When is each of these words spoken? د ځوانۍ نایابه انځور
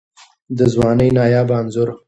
د 0.57 0.59
ځوانۍ 0.73 1.09
نایابه 1.17 1.53
انځور 1.61 1.89